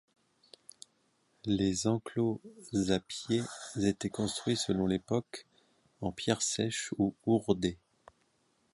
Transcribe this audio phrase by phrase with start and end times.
[1.45, 3.43] Les enclos-apiers
[3.83, 5.45] étaient construits selon l'époque
[6.01, 7.77] en pierre sèche ou hourdée.